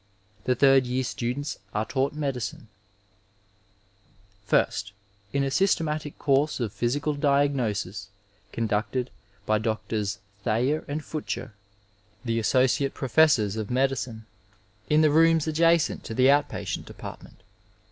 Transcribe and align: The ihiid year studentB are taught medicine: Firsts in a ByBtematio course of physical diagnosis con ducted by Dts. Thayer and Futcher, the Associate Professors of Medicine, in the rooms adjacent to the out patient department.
The 0.45 0.55
ihiid 0.55 0.87
year 0.87 1.03
studentB 1.03 1.57
are 1.75 1.85
taught 1.85 2.13
medicine: 2.13 2.69
Firsts 4.43 4.93
in 5.31 5.43
a 5.43 5.49
ByBtematio 5.49 6.17
course 6.17 6.59
of 6.59 6.73
physical 6.73 7.13
diagnosis 7.13 8.09
con 8.51 8.67
ducted 8.67 9.09
by 9.45 9.59
Dts. 9.59 10.17
Thayer 10.43 10.83
and 10.87 11.01
Futcher, 11.03 11.51
the 12.25 12.39
Associate 12.39 12.95
Professors 12.95 13.55
of 13.55 13.69
Medicine, 13.69 14.25
in 14.89 15.01
the 15.01 15.11
rooms 15.11 15.45
adjacent 15.45 16.03
to 16.05 16.15
the 16.15 16.31
out 16.31 16.49
patient 16.49 16.87
department. 16.87 17.43